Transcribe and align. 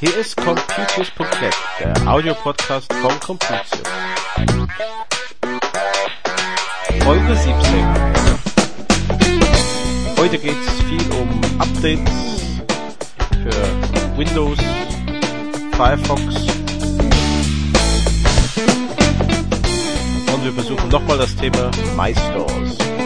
Hier 0.00 0.16
ist 0.16 0.36
Computius.net, 0.36 1.54
der 1.78 2.08
Audiopodcast 2.08 2.92
von 2.94 3.20
Computius. 3.20 3.82
Folge 7.00 7.36
17. 7.36 7.54
Heute 10.16 10.38
geht 10.38 10.56
es 10.66 10.82
viel 10.84 11.12
um 11.12 11.28
Updates 11.60 12.62
für 13.42 14.16
Windows, 14.16 14.58
Firefox 15.76 16.61
und 20.42 20.56
wir 20.56 20.64
versuchen 20.64 20.88
nochmal 20.88 21.18
das 21.18 21.34
Thema 21.36 21.70
MyStores. 21.96 23.01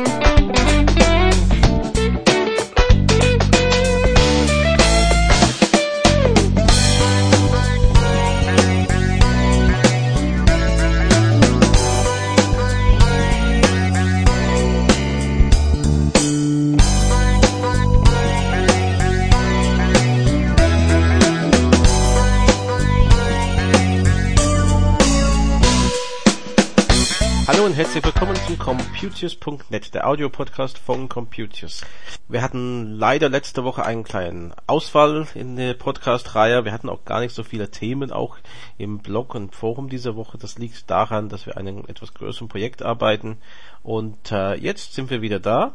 Und 27.65 27.73
herzlich 27.73 28.05
willkommen 28.05 28.37
zum 28.47 28.59
Computius.net, 28.59 29.95
der 29.95 30.07
Audiopodcast 30.07 30.77
von 30.77 31.09
Computius. 31.09 31.83
Wir 32.29 32.43
hatten 32.43 32.93
leider 32.93 33.31
letzte 33.31 33.65
Woche 33.65 33.85
einen 33.85 34.05
kleinen 34.05 34.53
Ausfall 34.67 35.27
in 35.35 35.57
der 35.57 35.73
Podcast-Reihe. 35.73 36.67
Wir 36.67 36.73
hatten 36.73 36.91
auch 36.91 37.05
gar 37.07 37.21
nicht 37.21 37.35
so 37.35 37.43
viele 37.43 37.71
Themen, 37.71 38.13
auch 38.13 38.37
im 38.77 38.99
Blog 38.99 39.35
und 39.35 39.55
Forum 39.55 39.89
diese 39.89 40.17
Woche. 40.17 40.37
Das 40.37 40.59
liegt 40.59 40.91
daran, 40.91 41.31
dass 41.31 41.47
wir 41.47 41.57
an 41.57 41.67
einem 41.67 41.85
etwas 41.87 42.13
größeren 42.13 42.49
Projekt 42.49 42.83
arbeiten. 42.83 43.39
Und 43.83 44.31
äh, 44.31 44.55
jetzt 44.55 44.93
sind 44.93 45.09
wir 45.09 45.23
wieder 45.23 45.41
da. 45.41 45.73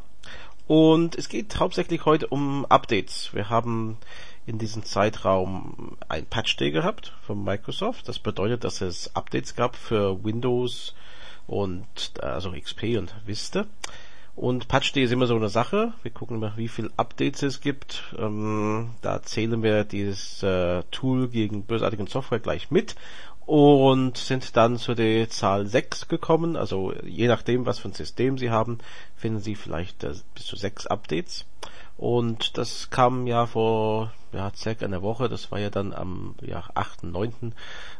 Und 0.67 1.17
es 1.17 1.29
geht 1.29 1.59
hauptsächlich 1.59 2.05
heute 2.05 2.27
um 2.27 2.65
Updates. 2.67 3.33
Wir 3.33 3.49
haben 3.49 3.97
in 4.45 4.59
diesem 4.59 4.85
Zeitraum 4.85 5.97
ein 6.09 6.27
Patch 6.27 6.57
Day 6.57 6.69
gehabt 6.69 7.13
von 7.25 7.43
Microsoft. 7.43 8.07
Das 8.07 8.19
bedeutet, 8.19 8.63
dass 8.65 8.81
es 8.81 9.15
Updates 9.15 9.55
gab 9.55 9.75
für 9.75 10.23
Windows 10.23 10.93
und 11.51 12.13
also 12.21 12.53
XP 12.53 12.97
und 12.97 13.13
Vista. 13.25 13.65
Und 14.37 14.69
PatchD 14.69 15.03
ist 15.03 15.11
immer 15.11 15.27
so 15.27 15.35
eine 15.35 15.49
Sache. 15.49 15.93
Wir 16.01 16.11
gucken 16.11 16.39
mal, 16.39 16.53
wie 16.55 16.69
viel 16.69 16.89
Updates 16.95 17.43
es 17.43 17.59
gibt. 17.59 18.03
Ähm, 18.17 18.91
da 19.01 19.21
zählen 19.21 19.61
wir 19.61 19.83
dieses 19.83 20.41
äh, 20.41 20.83
Tool 20.91 21.27
gegen 21.27 21.63
bösartigen 21.63 22.07
Software 22.07 22.39
gleich 22.39 22.71
mit 22.71 22.95
und 23.45 24.17
sind 24.17 24.55
dann 24.55 24.77
zu 24.77 24.93
der 24.93 25.29
Zahl 25.29 25.67
6 25.67 26.07
gekommen. 26.07 26.55
Also 26.55 26.93
je 27.03 27.27
nachdem, 27.27 27.65
was 27.65 27.79
für 27.79 27.89
ein 27.89 27.93
System 27.93 28.37
Sie 28.37 28.49
haben, 28.49 28.77
finden 29.17 29.41
Sie 29.41 29.55
vielleicht 29.55 30.05
äh, 30.05 30.13
bis 30.33 30.45
zu 30.45 30.55
6 30.55 30.87
Updates. 30.87 31.45
Und 31.97 32.57
das 32.57 32.89
kam 32.89 33.27
ja 33.27 33.45
vor 33.45 34.13
ja, 34.33 34.51
circa 34.55 34.85
einer 34.85 35.01
Woche, 35.01 35.29
das 35.29 35.51
war 35.51 35.59
ja 35.59 35.69
dann 35.69 35.93
am 35.93 36.35
ja, 36.41 36.63
8.9. 36.75 37.51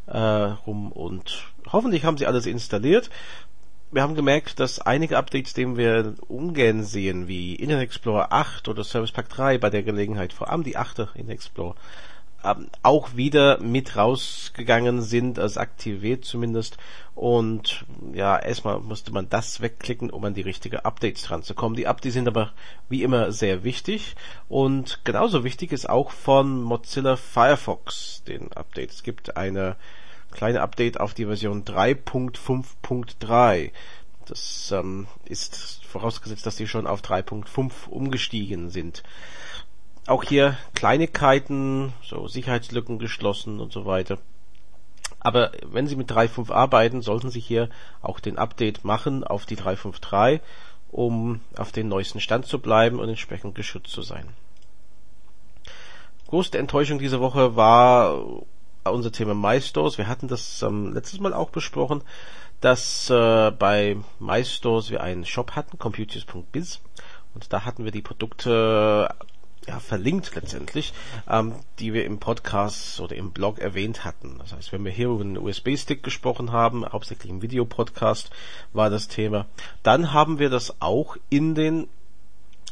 Äh, 0.08 0.18
rum 0.66 0.92
und 0.92 1.46
hoffentlich 1.72 2.06
haben 2.06 2.18
sie 2.18 2.28
alles 2.28 2.46
installiert. 2.46 3.10
Wir 3.92 4.04
haben 4.04 4.16
gemerkt, 4.16 4.60
dass 4.62 4.80
einige 4.80 5.18
Updates, 5.18 5.54
die 5.54 5.76
wir 5.76 6.16
ungern 6.30 6.84
sehen, 6.84 7.28
wie 7.28 7.56
Internet 7.56 7.84
Explorer 7.84 8.32
8 8.32 8.70
oder 8.70 8.86
Service 8.86 9.12
Pack 9.12 9.28
3 9.30 9.58
bei 9.58 9.70
der 9.70 9.84
Gelegenheit, 9.84 10.32
vor 10.32 10.50
allem 10.50 10.64
die 10.64 10.78
8. 10.78 11.00
Internet 11.00 11.30
Explorer, 11.30 11.76
auch 12.84 13.16
wieder 13.16 13.62
mit 13.62 13.96
rausgegangen 13.96 15.02
sind, 15.02 15.40
als 15.40 15.58
aktiviert 15.58 16.26
zumindest. 16.26 16.78
Und 17.16 17.86
ja, 18.14 18.40
erstmal 18.40 18.80
musste 18.80 19.12
man 19.12 19.30
das 19.30 19.62
wegklicken, 19.62 20.10
um 20.10 20.24
an 20.26 20.34
die 20.34 20.42
richtige 20.42 20.86
Updates 20.86 21.24
dran 21.24 21.44
zu 21.44 21.54
kommen. 21.54 21.76
Die 21.76 21.88
Updates 21.88 22.14
sind 22.14 22.28
aber 22.28 22.54
wie 22.90 23.04
immer 23.04 23.32
sehr 23.32 23.64
wichtig. 23.64 24.16
Und 24.50 25.02
genauso 25.04 25.44
wichtig 25.44 25.72
ist 25.72 25.90
auch 25.90 26.12
von 26.12 26.62
Mozilla 26.62 27.16
Firefox 27.16 28.24
den 28.28 28.52
Update. 28.54 28.92
Es 28.92 29.04
gibt 29.04 29.38
eine 29.38 29.76
kleine 30.32 30.62
Update 30.62 31.00
auf 31.00 31.14
die 31.14 31.26
Version 31.26 31.64
3.5.3. 31.64 33.72
Das 34.26 34.72
ähm, 34.72 35.08
ist 35.26 35.84
vorausgesetzt, 35.86 36.46
dass 36.46 36.56
sie 36.56 36.68
schon 36.68 36.88
auf 36.88 37.02
3.5 37.02 37.90
umgestiegen 37.90 38.70
sind 38.70 39.04
auch 40.08 40.24
hier 40.24 40.58
Kleinigkeiten, 40.74 41.94
so 42.04 42.28
Sicherheitslücken 42.28 43.00
geschlossen 43.00 43.60
und 43.60 43.72
so 43.72 43.86
weiter. 43.86 44.18
Aber 45.20 45.52
wenn 45.64 45.88
Sie 45.88 45.96
mit 45.96 46.12
3.5 46.12 46.52
arbeiten, 46.52 47.02
sollten 47.02 47.30
Sie 47.30 47.40
hier 47.40 47.70
auch 48.02 48.20
den 48.20 48.38
Update 48.38 48.84
machen 48.84 49.24
auf 49.24 49.46
die 49.46 49.58
3.5.3, 49.58 50.40
um 50.92 51.42
auf 51.58 51.72
den 51.72 51.88
neuesten 51.88 52.20
Stand 52.20 52.48
zu 52.48 52.60
bleiben 52.60 53.00
und 53.00 53.08
entsprechend 53.08 53.54
geschützt 53.54 53.92
zu 53.92 54.02
sein. 54.02 54.28
Größte 56.28 56.58
Enttäuschung 56.58 56.98
diese 56.98 57.20
Woche 57.20 57.56
war 57.56 58.24
unser 58.84 59.12
Thema 59.12 59.36
MyStores. 59.36 59.98
Wir 59.98 60.08
hatten 60.08 60.28
das 60.28 60.64
ähm, 60.64 60.94
letztes 60.94 61.20
Mal 61.20 61.34
auch 61.34 61.52
besprochen, 61.52 62.02
dass 62.62 63.10
äh, 63.10 63.52
bei 63.52 63.98
MyStores 64.20 64.90
wir 64.90 65.04
einen 65.04 65.26
Shop 65.26 65.52
hatten, 65.52 65.78
computers.biz. 65.78 66.80
Und 67.34 67.54
da 67.54 67.64
hatten 67.64 67.86
wir 67.86 67.92
die 67.92 68.02
Produkte 68.02 69.10
ja, 69.68 69.80
verlinkt 69.80 70.34
letztendlich, 70.36 70.94
ähm, 71.30 71.54
die 71.80 71.94
wir 71.94 72.06
im 72.06 72.20
Podcast 72.20 73.00
oder 73.00 73.16
im 73.16 73.32
Blog 73.32 73.60
erwähnt 73.60 74.04
hatten. 74.04 74.38
Das 74.40 74.54
heißt, 74.54 74.72
wenn 74.72 74.84
wir 74.84 74.92
hier 74.92 75.08
über 75.08 75.22
einen 75.22 75.38
USB-Stick 75.38 76.04
gesprochen 76.04 76.52
haben, 76.52 76.86
hauptsächlich 76.86 77.32
im 77.32 77.42
Videopodcast 77.42 78.32
war 78.74 78.90
das 78.90 79.08
Thema, 79.08 79.46
dann 79.84 80.14
haben 80.14 80.40
wir 80.40 80.50
das 80.50 80.82
auch 80.82 81.16
in 81.30 81.56
den 81.56 81.88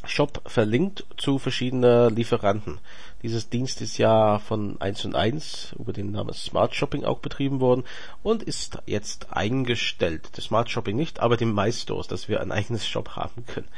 Shop 0.04 0.42
verlinkt 0.46 1.04
zu 1.16 1.38
verschiedenen 1.38 2.14
Lieferanten. 2.14 2.78
Dieses 3.22 3.50
Dienst 3.50 3.82
ist 3.82 3.98
ja 3.98 4.38
von 4.38 4.80
1 4.80 5.04
und 5.04 5.14
1 5.14 5.74
über 5.78 5.92
den 5.92 6.10
Namen 6.10 6.32
Smart 6.32 6.74
Shopping 6.74 7.04
auch 7.04 7.18
betrieben 7.18 7.60
worden 7.60 7.84
und 8.22 8.42
ist 8.42 8.78
jetzt 8.86 9.30
eingestellt. 9.30 10.30
Das 10.32 10.44
Smart 10.44 10.70
Shopping 10.70 10.96
nicht, 10.96 11.20
aber 11.20 11.36
den 11.36 11.52
MyStores, 11.52 12.08
dass 12.08 12.28
wir 12.28 12.40
ein 12.40 12.52
eigenes 12.60 12.88
Shop 12.88 13.10
haben 13.16 13.44
können. 13.46 13.68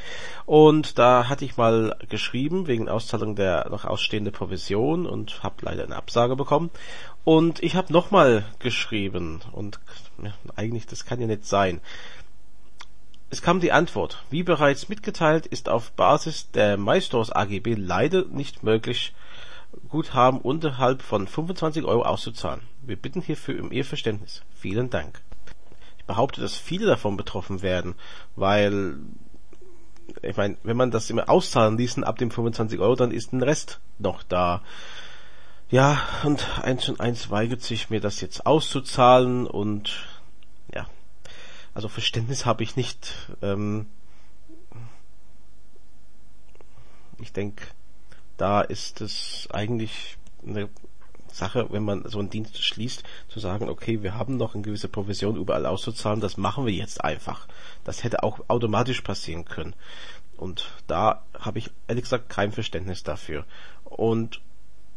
Und 0.46 0.98
da 0.98 1.28
hatte 1.28 1.44
ich 1.44 1.56
mal 1.56 1.96
geschrieben 2.08 2.68
wegen 2.68 2.88
Auszahlung 2.88 3.34
der 3.34 3.68
noch 3.68 3.84
ausstehende 3.84 4.30
Provision 4.30 5.06
und 5.06 5.42
habe 5.42 5.56
leider 5.62 5.84
eine 5.84 5.96
Absage 5.96 6.36
bekommen. 6.36 6.70
Und 7.24 7.62
ich 7.62 7.74
habe 7.74 7.92
nochmal 7.92 8.44
geschrieben 8.58 9.40
und 9.52 9.80
ja, 10.22 10.32
eigentlich 10.56 10.86
das 10.86 11.04
kann 11.04 11.20
ja 11.20 11.26
nicht 11.26 11.46
sein. 11.46 11.80
Es 13.32 13.40
kam 13.40 13.60
die 13.60 13.72
Antwort: 13.72 14.22
Wie 14.28 14.42
bereits 14.42 14.90
mitgeteilt, 14.90 15.46
ist 15.46 15.70
auf 15.70 15.92
Basis 15.92 16.50
der 16.50 16.76
MyStores 16.76 17.32
AGB 17.32 17.76
leider 17.78 18.26
nicht 18.26 18.62
möglich, 18.62 19.14
Guthaben 19.88 20.38
unterhalb 20.38 21.00
von 21.00 21.26
25 21.26 21.84
Euro 21.84 22.02
auszuzahlen. 22.02 22.60
Wir 22.82 22.96
bitten 22.96 23.22
hierfür 23.22 23.62
um 23.62 23.72
Ihr 23.72 23.86
Verständnis. 23.86 24.42
Vielen 24.54 24.90
Dank. 24.90 25.22
Ich 25.96 26.04
behaupte, 26.04 26.42
dass 26.42 26.58
viele 26.58 26.84
davon 26.84 27.16
betroffen 27.16 27.62
werden, 27.62 27.94
weil 28.36 28.98
ich 30.20 30.36
meine, 30.36 30.58
wenn 30.62 30.76
man 30.76 30.90
das 30.90 31.08
immer 31.08 31.30
auszahlen 31.30 31.78
ließen 31.78 32.04
ab 32.04 32.18
dem 32.18 32.30
25 32.30 32.80
Euro, 32.80 32.96
dann 32.96 33.12
ist 33.12 33.32
ein 33.32 33.42
Rest 33.42 33.80
noch 33.98 34.22
da. 34.24 34.60
Ja, 35.70 36.02
und 36.22 36.46
eins 36.60 36.86
und 36.90 37.00
eins 37.00 37.30
weigert 37.30 37.62
sich 37.62 37.88
mir 37.88 38.02
das 38.02 38.20
jetzt 38.20 38.44
auszuzahlen 38.44 39.46
und 39.46 40.06
ja, 40.74 40.86
also 41.74 41.88
Verständnis 41.88 42.46
habe 42.46 42.62
ich 42.62 42.76
nicht. 42.76 43.30
Ähm, 43.40 43.86
ich 47.20 47.32
denke, 47.32 47.64
da 48.36 48.60
ist 48.60 49.00
es 49.00 49.48
eigentlich 49.52 50.18
eine 50.46 50.68
Sache, 51.32 51.68
wenn 51.70 51.84
man 51.84 52.08
so 52.08 52.18
einen 52.18 52.30
Dienst 52.30 52.62
schließt, 52.62 53.04
zu 53.28 53.40
sagen, 53.40 53.68
okay, 53.68 54.02
wir 54.02 54.14
haben 54.14 54.36
noch 54.36 54.54
eine 54.54 54.62
gewisse 54.62 54.88
Provision 54.88 55.36
überall 55.36 55.66
auszuzahlen, 55.66 56.20
das 56.20 56.36
machen 56.36 56.66
wir 56.66 56.72
jetzt 56.72 57.02
einfach. 57.02 57.48
Das 57.84 58.04
hätte 58.04 58.22
auch 58.22 58.40
automatisch 58.48 59.00
passieren 59.00 59.44
können. 59.44 59.74
Und 60.36 60.70
da 60.88 61.24
habe 61.38 61.58
ich 61.58 61.70
ehrlich 61.88 62.04
gesagt 62.04 62.28
kein 62.28 62.52
Verständnis 62.52 63.02
dafür. 63.02 63.46
Und 63.84 64.40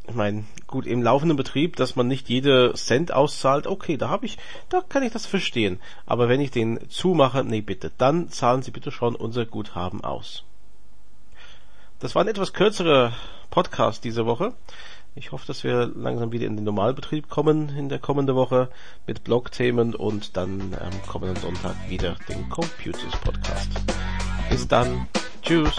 ich 0.07 0.16
meine, 0.16 0.46
gut, 0.68 0.86
im 0.86 1.02
laufenden 1.02 1.38
Betrieb, 1.38 1.75
dass 1.75 1.96
man 1.96 2.07
nicht 2.07 2.30
jede 2.30 2.74
Cent 2.74 3.12
auszahlt, 3.12 3.68
okay, 3.68 3.98
da 3.98 4.10
habe 4.10 4.25
ich, 4.25 4.38
da 4.69 4.81
kann 4.81 5.04
ich 5.04 5.12
das 5.12 5.25
verstehen. 5.25 5.80
Aber 6.06 6.30
wenn 6.30 6.42
ich 6.42 6.52
den 6.52 6.80
zumache, 6.90 7.44
nee 7.44 7.62
bitte, 7.62 7.92
dann 7.98 8.30
zahlen 8.30 8.62
Sie 8.62 8.72
bitte 8.72 8.92
schon 8.92 9.16
unser 9.16 9.46
Guthaben 9.46 10.04
aus. 10.04 10.44
Das 12.00 12.13
war 12.13 12.24
ein 12.24 12.28
etwas 12.28 12.54
kürzerer 12.54 13.13
Podcast 13.50 14.04
diese 14.04 14.25
Woche. 14.25 14.54
Ich 15.18 15.31
hoffe, 15.31 15.48
dass 15.48 15.63
wir 15.63 15.86
langsam 15.96 16.34
wieder 16.34 16.46
in 16.46 16.58
den 16.58 16.66
Normalbetrieb 16.66 17.30
kommen 17.30 17.69
in 17.69 17.88
der 17.88 18.00
kommenden 18.00 18.36
Woche 18.36 18.69
mit 19.08 19.24
Blog-Themen 19.24 19.96
und 19.96 20.36
dann 20.36 20.75
am 20.80 21.08
kommenden 21.08 21.42
Sonntag 21.42 21.75
wieder 21.90 22.18
den 22.28 22.50
Computers 22.50 23.16
Podcast. 23.24 23.69
Bis 24.50 24.68
dann. 24.68 25.08
Tschüss. 25.42 25.75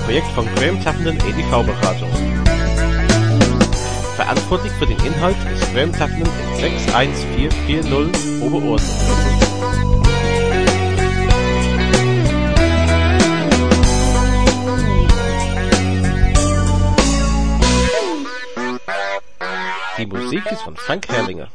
Projekt 0.00 0.28
von 0.28 0.46
Graham 0.54 0.82
Tappenden 0.82 1.16
EDV-Beratung. 1.16 2.10
Verantwortlich 4.16 4.72
für 4.74 4.86
den 4.86 4.98
Inhalt 5.04 5.36
ist 5.52 5.74
Tappenden 5.92 6.28
in 6.56 6.60
61440 6.60 8.42
Oberursen. 8.42 8.88
Die 19.98 20.06
Musik 20.06 20.44
ist 20.50 20.62
von 20.62 20.76
Frank 20.76 21.08
Herrlinger. 21.08 21.48